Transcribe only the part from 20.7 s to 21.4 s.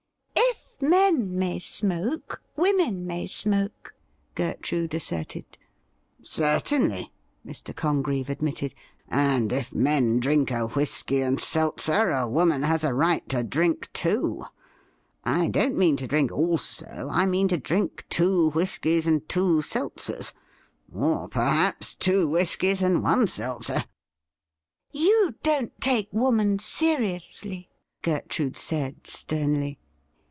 or,